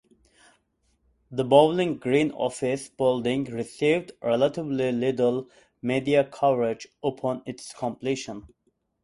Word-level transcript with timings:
The 1.29 1.43
Bowling 1.43 1.99
Green 1.99 2.31
Offices 2.31 2.89
Building 2.89 3.43
received 3.53 4.13
relatively 4.23 4.91
little 4.91 5.47
media 5.79 6.23
coverage 6.23 6.87
upon 7.03 7.43
its 7.45 7.71
completion. 7.71 8.47